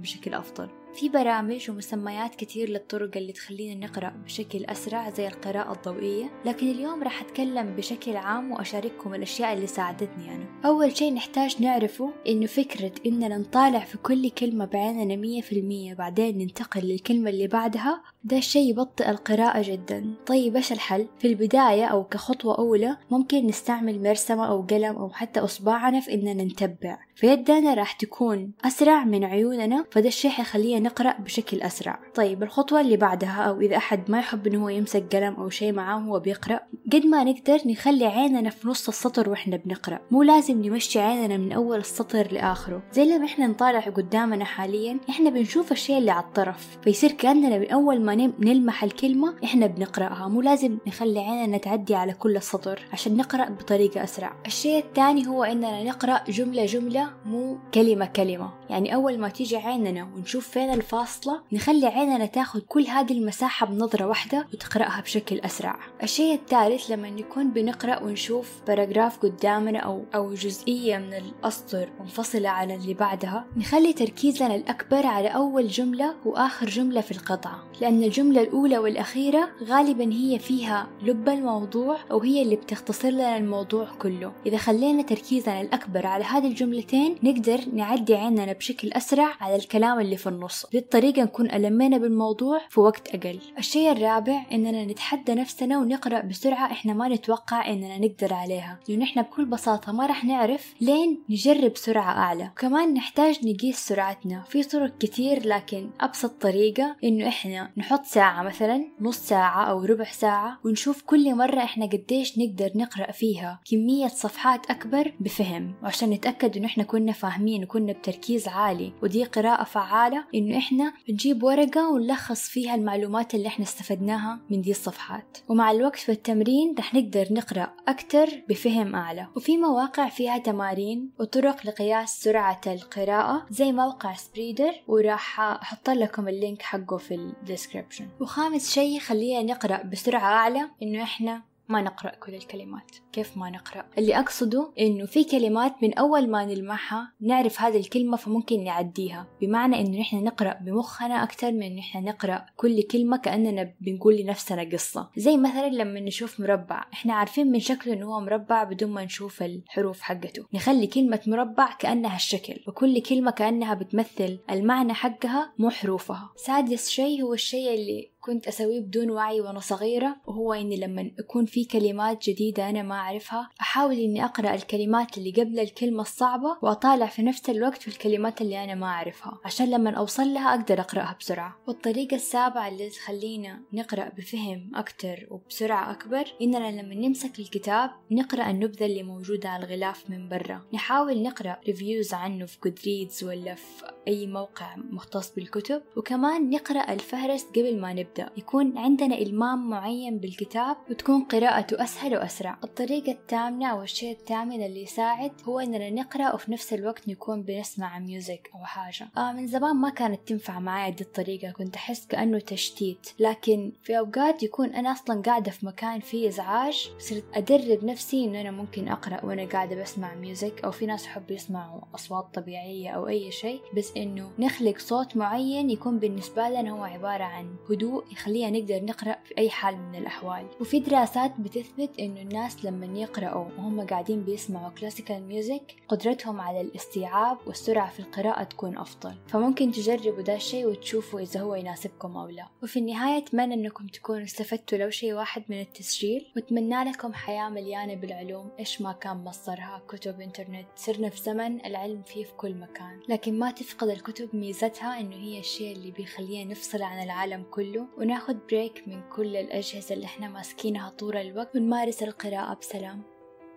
بشكل 0.00 0.34
أفضل. 0.34 0.81
في 0.94 1.08
برامج 1.08 1.70
ومسميات 1.70 2.34
كتير 2.34 2.68
للطرق 2.68 3.16
اللي 3.16 3.32
تخلينا 3.32 3.86
نقرأ 3.86 4.14
بشكل 4.24 4.64
أسرع 4.64 5.10
زي 5.10 5.26
القراءة 5.26 5.72
الضوئية 5.72 6.30
لكن 6.44 6.70
اليوم 6.70 7.02
راح 7.02 7.22
أتكلم 7.22 7.76
بشكل 7.76 8.16
عام 8.16 8.52
وأشارككم 8.52 9.14
الأشياء 9.14 9.52
اللي 9.52 9.66
ساعدتني 9.66 10.34
أنا. 10.34 10.44
أول 10.64 10.96
شيء 10.96 11.14
نحتاج 11.14 11.62
نعرفه 11.62 12.10
إنه 12.28 12.46
فكرة 12.46 12.92
إننا 13.06 13.38
نطالع 13.38 13.78
في 13.78 13.98
كل 13.98 14.30
كلمة 14.30 14.64
بعيننا 14.64 15.16
مية 15.16 15.40
في 15.40 15.58
المية 15.58 15.94
بعدين 15.94 16.38
ننتقل 16.38 16.80
للكلمة 16.80 17.30
اللي 17.30 17.46
بعدها 17.46 18.02
ده 18.24 18.36
الشيء 18.38 18.70
يبطئ 18.70 19.10
القراءة 19.10 19.62
جدا. 19.62 20.14
طيب 20.26 20.56
إيش 20.56 20.72
الحل؟ 20.72 21.06
في 21.18 21.26
البداية 21.26 21.84
أو 21.84 22.04
كخطوة 22.04 22.58
أولى 22.58 22.96
ممكن 23.10 23.46
نستعمل 23.46 24.02
مرسمة 24.02 24.48
أو 24.48 24.62
قلم 24.62 24.96
أو 24.96 25.10
حتى 25.10 25.40
أصبعنا 25.40 26.00
في 26.00 26.14
إننا 26.14 26.44
نتبع. 26.44 26.98
فيدنا 27.14 27.74
راح 27.74 27.92
تكون 27.92 28.52
أسرع 28.64 29.04
من 29.04 29.24
عيوننا 29.24 29.84
فده 29.90 30.08
الشيء 30.08 30.30
حيخلينا 30.30 30.81
نقرأ 30.82 31.14
بشكل 31.18 31.62
أسرع. 31.62 31.98
طيب 32.14 32.42
الخطوة 32.42 32.80
اللي 32.80 32.96
بعدها 32.96 33.42
أو 33.42 33.60
إذا 33.60 33.76
أحد 33.76 34.10
ما 34.10 34.18
يحب 34.18 34.46
إنه 34.46 34.64
هو 34.64 34.68
يمسك 34.68 35.16
قلم 35.16 35.34
أو 35.34 35.48
شيء 35.48 35.72
معاه 35.72 35.96
وهو 35.96 36.20
بيقرأ 36.20 36.60
قد 36.92 37.06
ما 37.06 37.24
نقدر 37.24 37.58
نخلي 37.66 38.06
عيننا 38.06 38.50
في 38.50 38.68
نص 38.68 38.88
السطر 38.88 39.30
وإحنا 39.30 39.56
بنقرأ. 39.56 39.98
مو 40.10 40.22
لازم 40.22 40.66
نمشي 40.66 41.00
عيننا 41.00 41.36
من 41.36 41.52
أول 41.52 41.78
السطر 41.78 42.32
لآخره. 42.32 42.82
زي 42.92 43.04
لما 43.04 43.24
إحنا 43.24 43.46
نطالع 43.46 43.80
قدامنا 43.80 44.44
حاليا 44.44 44.98
إحنا 45.08 45.30
بنشوف 45.30 45.72
الشيء 45.72 45.98
اللي 45.98 46.10
على 46.10 46.24
الطرف. 46.24 46.78
فيصير 46.84 47.12
كأننا 47.12 47.58
من 47.58 47.70
أول 47.70 48.00
ما 48.00 48.14
نلمح 48.14 48.84
الكلمة 48.84 49.34
إحنا 49.44 49.66
بنقرأها. 49.66 50.28
مو 50.28 50.40
لازم 50.40 50.78
نخلي 50.86 51.20
عيننا 51.20 51.58
تعدي 51.58 51.94
على 51.94 52.12
كل 52.12 52.36
السطر 52.36 52.80
عشان 52.92 53.16
نقرأ 53.16 53.48
بطريقة 53.48 54.04
أسرع. 54.04 54.32
الشيء 54.46 54.84
الثاني 54.84 55.26
هو 55.26 55.44
إننا 55.44 55.84
نقرأ 55.84 56.20
جملة 56.28 56.66
جملة 56.66 57.10
مو 57.26 57.58
كلمة 57.74 58.06
كلمة 58.06 58.50
يعني 58.70 58.94
أول 58.94 59.18
ما 59.18 59.28
تيجي 59.28 59.56
عيننا 59.56 60.08
ونشوف 60.16 60.48
فين 60.48 60.71
الفاصلة 60.74 61.40
نخلي 61.52 61.86
عيننا 61.86 62.26
تاخذ 62.26 62.60
كل 62.60 62.86
هذه 62.86 63.12
المساحة 63.12 63.66
بنظرة 63.66 64.06
واحدة 64.06 64.46
وتقرأها 64.52 65.00
بشكل 65.00 65.40
أسرع. 65.40 65.78
الشيء 66.02 66.34
الثالث 66.34 66.90
لما 66.90 67.10
نكون 67.10 67.50
بنقرأ 67.50 68.02
ونشوف 68.02 68.50
باراجراف 68.66 69.18
قدامنا 69.18 69.78
أو 69.78 70.04
أو 70.14 70.34
جزئية 70.34 70.98
من 70.98 71.14
الأسطر 71.14 71.88
منفصلة 72.00 72.48
عن 72.48 72.70
اللي 72.70 72.94
بعدها 72.94 73.44
نخلي 73.56 73.92
تركيزنا 73.92 74.54
الأكبر 74.54 75.06
على 75.06 75.28
أول 75.28 75.68
جملة 75.68 76.14
وآخر 76.24 76.66
جملة 76.66 77.00
في 77.00 77.10
القطعة. 77.10 77.64
لأن 77.80 78.02
الجملة 78.02 78.42
الأولى 78.42 78.78
والأخيرة 78.78 79.48
غالبا 79.64 80.12
هي 80.12 80.38
فيها 80.38 80.88
لب 81.02 81.28
الموضوع 81.28 81.98
أو 82.10 82.20
هي 82.20 82.42
اللي 82.42 82.56
بتختصر 82.56 83.10
لنا 83.10 83.36
الموضوع 83.36 83.88
كله. 83.98 84.32
إذا 84.46 84.56
خلينا 84.56 85.02
تركيزنا 85.02 85.60
الأكبر 85.60 86.06
على 86.06 86.24
هذه 86.24 86.46
الجملتين 86.46 87.16
نقدر 87.22 87.60
نعدي 87.72 88.14
عيننا 88.14 88.52
بشكل 88.52 88.92
أسرع 88.92 89.32
على 89.40 89.56
الكلام 89.56 90.00
اللي 90.00 90.16
في 90.16 90.28
النص. 90.28 90.61
بالطريقة 90.72 91.22
نكون 91.22 91.50
ألمينا 91.50 91.98
بالموضوع 91.98 92.60
في 92.68 92.80
وقت 92.80 93.08
أقل. 93.14 93.38
الشيء 93.58 93.92
الرابع 93.92 94.42
إننا 94.52 94.84
نتحدى 94.84 95.34
نفسنا 95.34 95.78
ونقرأ 95.78 96.20
بسرعة 96.20 96.72
إحنا 96.72 96.92
ما 96.92 97.08
نتوقع 97.08 97.68
إننا 97.68 97.98
نقدر 97.98 98.34
عليها. 98.34 98.78
لأن 98.88 99.02
إحنا 99.02 99.22
بكل 99.22 99.44
بساطة 99.44 99.92
ما 99.92 100.06
راح 100.06 100.24
نعرف 100.24 100.74
لين 100.80 101.22
نجرب 101.30 101.76
سرعة 101.76 102.18
أعلى. 102.18 102.50
وكمان 102.52 102.94
نحتاج 102.94 103.46
نقيس 103.46 103.78
سرعتنا. 103.78 104.42
في 104.48 104.62
طرق 104.62 104.98
كتير 104.98 105.46
لكن 105.46 105.90
أبسط 106.00 106.42
طريقة 106.42 106.96
إنه 107.04 107.28
إحنا 107.28 107.70
نحط 107.76 108.04
ساعة 108.04 108.42
مثلا 108.42 108.84
نص 109.00 109.18
ساعة 109.18 109.64
أو 109.64 109.84
ربع 109.84 110.04
ساعة 110.04 110.58
ونشوف 110.64 111.02
كل 111.02 111.34
مرة 111.34 111.58
إحنا 111.58 111.86
قديش 111.86 112.38
نقدر 112.38 112.70
نقرأ 112.74 113.12
فيها. 113.12 113.60
كمية 113.70 114.08
صفحات 114.08 114.70
أكبر 114.70 115.12
بفهم 115.20 115.74
وعشان 115.82 116.10
نتأكد 116.10 116.56
إنه 116.56 116.66
إحنا 116.66 116.84
كنا 116.84 117.12
فاهمين 117.12 117.64
وكنا 117.64 117.92
بتركيز 117.92 118.48
عالي. 118.48 118.92
ودي 119.02 119.24
قراءة 119.24 119.64
فعالة 119.64 120.24
إنه 120.34 120.51
إحنا 120.52 120.92
نجيب 121.10 121.42
ورقة 121.42 121.90
ونلخص 121.90 122.48
فيها 122.48 122.74
المعلومات 122.74 123.34
اللي 123.34 123.48
إحنا 123.48 123.64
استفدناها 123.64 124.40
من 124.50 124.60
دي 124.60 124.70
الصفحات. 124.70 125.38
ومع 125.48 125.70
الوقت 125.70 125.96
في 125.98 126.12
التمرين 126.12 126.74
رح 126.78 126.94
نقدر 126.94 127.26
نقرأ 127.30 127.72
أكتر 127.88 128.28
بفهم 128.48 128.94
أعلى. 128.94 129.26
وفي 129.36 129.56
مواقع 129.56 130.08
فيها 130.08 130.38
تمارين 130.38 131.10
وطرق 131.20 131.66
لقياس 131.66 132.22
سرعة 132.22 132.60
القراءة 132.66 133.46
زي 133.50 133.72
موقع 133.72 134.14
سبريدر 134.14 134.72
وراح 134.88 135.40
أحط 135.40 135.90
لكم 135.90 136.28
ال 136.28 136.35
link 136.35 136.62
حقه 136.62 136.96
في 136.96 137.14
ال 137.14 137.22
description 137.22 138.08
وخامس 138.20 138.70
شيء 138.70 138.98
خلينا 138.98 139.52
نقرأ 139.52 139.82
بسرعة 139.82 140.24
أعلى 140.24 140.70
إنه 140.82 141.02
إحنا 141.02 141.42
ما 141.72 141.82
نقرأ 141.82 142.10
كل 142.10 142.34
الكلمات. 142.34 142.90
كيف 143.12 143.36
ما 143.36 143.50
نقرأ؟ 143.50 143.84
اللي 143.98 144.18
أقصده 144.18 144.72
إنه 144.80 145.06
في 145.06 145.24
كلمات 145.24 145.82
من 145.82 145.94
أول 145.94 146.30
ما 146.30 146.44
نلمحها 146.44 147.12
نعرف 147.20 147.60
هذه 147.60 147.76
الكلمة 147.76 148.16
فممكن 148.16 148.64
نعديها. 148.64 149.26
بمعنى 149.40 149.80
إنه 149.80 150.00
نحن 150.00 150.24
نقرأ 150.24 150.58
بمخنا 150.60 151.22
أكثر 151.22 151.52
من 151.52 151.76
نحن 151.76 152.04
نقرأ 152.04 152.46
كل 152.56 152.82
كلمة 152.82 153.16
كأننا 153.16 153.72
بنقول 153.80 154.16
لنفسنا 154.16 154.62
قصة. 154.62 155.10
زي 155.16 155.36
مثلا 155.36 155.68
لما 155.68 156.00
نشوف 156.00 156.40
مربع. 156.40 156.84
إحنا 156.92 157.14
عارفين 157.14 157.52
من 157.52 157.60
شكله 157.60 157.94
إنه 157.94 158.06
هو 158.06 158.20
مربع 158.20 158.64
بدون 158.64 158.90
ما 158.90 159.04
نشوف 159.04 159.42
الحروف 159.42 160.00
حقته. 160.00 160.46
نخلي 160.54 160.86
كلمة 160.86 161.20
مربع 161.26 161.72
كأنها 161.78 162.16
الشكل. 162.16 162.60
وكل 162.68 163.02
كلمة 163.02 163.30
كأنها 163.30 163.74
بتمثل 163.74 164.38
المعنى 164.50 164.94
حقها 164.94 165.52
مو 165.58 165.70
حروفها. 165.70 166.32
سادس 166.36 166.88
شيء 166.88 167.22
هو 167.22 167.34
الشيء 167.34 167.74
اللي 167.74 168.11
كنت 168.22 168.48
أسويه 168.48 168.80
بدون 168.80 169.10
وعي 169.10 169.40
وأنا 169.40 169.60
صغيرة 169.60 170.16
وهو 170.26 170.52
إني 170.52 170.76
لما 170.76 171.10
يكون 171.18 171.44
في 171.44 171.64
كلمات 171.64 172.28
جديدة 172.28 172.70
أنا 172.70 172.82
ما 172.82 172.94
أعرفها 172.94 173.50
أحاول 173.60 173.98
إني 173.98 174.24
أقرأ 174.24 174.54
الكلمات 174.54 175.18
اللي 175.18 175.30
قبل 175.30 175.60
الكلمة 175.60 176.02
الصعبة 176.02 176.56
وأطالع 176.62 177.06
في 177.06 177.22
نفس 177.22 177.50
الوقت 177.50 177.82
في 177.82 177.88
الكلمات 177.88 178.40
اللي 178.40 178.64
أنا 178.64 178.74
ما 178.74 178.86
أعرفها. 178.86 179.38
عشان 179.44 179.70
لما 179.70 179.90
أوصل 179.90 180.34
لها 180.34 180.54
أقدر 180.54 180.80
أقرأها 180.80 181.16
بسرعة. 181.20 181.56
والطريقة 181.66 182.14
السابعة 182.14 182.68
اللي 182.68 182.88
تخلينا 182.88 183.62
نقرأ 183.72 184.08
بفهم 184.08 184.70
أكتر 184.74 185.26
وبسرعة 185.30 185.92
أكبر 185.92 186.24
إننا 186.42 186.82
لما 186.82 186.94
نمسك 186.94 187.38
الكتاب 187.38 187.90
نقرأ 188.10 188.50
النبذة 188.50 188.86
اللي 188.86 189.02
موجودة 189.02 189.48
على 189.48 189.64
الغلاف 189.64 190.10
من 190.10 190.28
برا. 190.28 190.62
نحاول 190.74 191.22
نقرأ 191.22 191.56
reviews 191.66 192.14
عنه 192.14 192.46
في 192.46 192.58
جودريدز 192.64 193.24
ولا 193.24 193.54
في 193.54 193.84
أي 194.08 194.26
موقع 194.26 194.76
مختص 194.76 195.34
بالكتب 195.34 195.82
وكمان 195.96 196.50
نقرأ 196.50 196.92
الفهرس 196.92 197.44
قبل 197.44 197.80
ما 197.80 197.92
نبدأ. 197.92 198.11
نبدأ. 198.12 198.30
يكون 198.36 198.78
عندنا 198.78 199.14
إلمام 199.18 199.70
معين 199.70 200.18
بالكتاب 200.18 200.76
وتكون 200.90 201.24
قراءته 201.24 201.84
أسهل 201.84 202.16
وأسرع. 202.16 202.58
الطريقة 202.64 203.12
الثامنة 203.12 203.66
أو 203.66 203.82
الشيء 203.82 204.12
الثامن 204.12 204.62
اللي 204.62 204.82
يساعد 204.82 205.32
هو 205.44 205.60
إننا 205.60 205.90
نقرأ 205.90 206.34
وفي 206.34 206.52
نفس 206.52 206.72
الوقت 206.72 207.08
نكون 207.08 207.42
بنسمع 207.42 207.98
music 207.98 208.50
أو 208.54 208.64
حاجة. 208.64 209.08
آه 209.16 209.32
من 209.32 209.46
زمان 209.46 209.76
ما 209.76 209.90
كانت 209.90 210.28
تنفع 210.28 210.58
معايا 210.58 210.90
دي 210.90 211.04
الطريقة. 211.04 211.50
كنت 211.50 211.76
أحس 211.76 212.06
كأنه 212.06 212.38
تشتيت. 212.38 213.06
لكن 213.18 213.72
في 213.82 213.98
أوقات 213.98 214.42
يكون 214.42 214.74
أنا 214.74 214.92
أصلا 214.92 215.22
قاعدة 215.22 215.50
في 215.50 215.66
مكان 215.66 216.00
فيه 216.00 216.28
إزعاج 216.28 216.90
صرت 216.98 217.24
أدرب 217.34 217.84
نفسي 217.84 218.24
إنه 218.24 218.40
أنا 218.40 218.50
ممكن 218.50 218.88
أقرأ 218.88 219.24
وأنا 219.24 219.44
قاعدة 219.44 219.82
بسمع 219.82 220.14
music 220.14 220.64
أو 220.64 220.70
في 220.70 220.86
ناس 220.86 221.06
يحبوا 221.06 221.34
يسمعوا 221.36 221.80
أصوات 221.94 222.26
طبيعية 222.34 222.90
أو 222.90 223.08
أي 223.08 223.30
شيء. 223.30 223.60
بس 223.76 223.92
إنه 223.96 224.30
نخلق 224.38 224.78
صوت 224.78 225.16
معين 225.16 225.70
يكون 225.70 225.98
بالنسبة 225.98 226.48
لنا 226.48 226.70
هو 226.70 226.84
عبارة 226.84 227.24
عن 227.24 227.56
هدوء 227.70 228.01
يخلينا 228.10 228.58
نقدر 228.58 228.84
نقرأ 228.84 229.16
في 229.24 229.38
أي 229.38 229.50
حال 229.50 229.78
من 229.78 229.94
الأحوال. 229.94 230.46
وفي 230.60 230.80
دراسات 230.80 231.40
بتثبت 231.40 231.98
إنه 232.00 232.20
الناس 232.20 232.64
لما 232.64 232.98
يقرأوا 232.98 233.44
وهم 233.44 233.86
قاعدين 233.86 234.22
بيسمعوا 234.22 234.70
classical 234.70 235.22
music 235.22 235.74
قدرتهم 235.88 236.40
على 236.40 236.60
الاستيعاب 236.60 237.38
والسرعة 237.46 237.90
في 237.90 238.00
القراءة 238.00 238.42
تكون 238.42 238.78
أفضل. 238.78 239.14
فممكن 239.28 239.72
تجربوا 239.72 240.22
ده 240.22 240.34
الشيء 240.34 240.66
وتشوفوا 240.66 241.20
إذا 241.20 241.40
هو 241.40 241.54
يناسبكم 241.54 242.16
أو 242.16 242.28
لا. 242.28 242.48
وفي 242.62 242.78
النهاية 242.78 243.18
أتمنى 243.18 243.54
أنكم 243.54 243.86
تكونوا 243.86 244.24
استفدتوا 244.24 244.78
لو 244.78 244.90
شيء 244.90 245.12
واحد 245.12 245.42
من 245.48 245.60
التسجيل. 245.60 246.32
وأتمنى 246.36 246.84
لكم 246.84 247.12
حياة 247.12 247.48
مليانة 247.48 247.94
بالعلوم 247.94 248.50
إيش 248.58 248.80
ما 248.80 248.92
كان 248.92 249.16
مصدرها 249.16 249.82
كتب 249.88 250.20
إنترنت 250.20 250.66
صرنا 250.76 251.08
في 251.08 251.22
زمن 251.22 251.66
العلم 251.66 252.02
فيه 252.02 252.24
في 252.24 252.32
كل 252.32 252.54
مكان. 252.54 253.00
لكن 253.08 253.38
ما 253.38 253.50
تفقد 253.50 253.88
الكتب 253.88 254.36
ميزتها 254.36 255.00
إنه 255.00 255.16
هي 255.16 255.38
الشيء 255.38 255.76
اللي 255.76 255.90
بيخلينا 255.90 256.50
نفصل 256.50 256.82
عن 256.82 257.02
العالم 257.02 257.44
كله. 257.50 257.86
وناخد 257.98 258.38
break 258.46 258.82
من 258.86 259.02
كل 259.08 259.36
الأجهزة 259.36 259.94
اللي 259.94 260.06
إحنا 260.06 260.28
ماسكينها 260.28 260.90
طول 260.90 261.16
الوقت 261.16 261.56
ونمارس 261.56 262.02
القراءة 262.02 262.54
بسلام. 262.54 263.02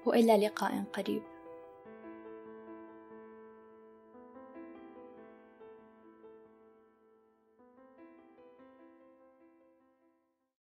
وإلى 0.06 0.38
لقاء 0.38 0.84
قريب. 0.94 1.35